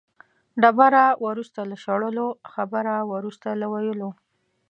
ډبره 0.61 1.05
وروسته 1.25 1.59
له 1.69 1.75
شړلو، 1.83 2.27
خبره 2.53 2.95
وروسته 3.13 3.47
له 3.61 3.65
ویلو. 3.73 4.09